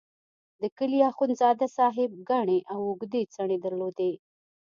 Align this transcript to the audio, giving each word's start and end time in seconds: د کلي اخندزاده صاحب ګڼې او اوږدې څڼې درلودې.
د 0.61 0.63
کلي 0.77 0.99
اخندزاده 1.11 1.67
صاحب 1.77 2.09
ګڼې 2.29 2.59
او 2.71 2.79
اوږدې 2.89 3.21
څڼې 3.33 3.57
درلودې. 3.65 4.11